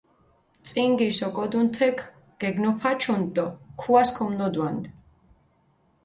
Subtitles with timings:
[0.69, 1.97] წინგის ოკოდუნ თექ
[2.41, 3.45] გეგნოფაჩუნდჷ დო
[3.81, 4.87] ქუას ქუმნოდვანდჷ.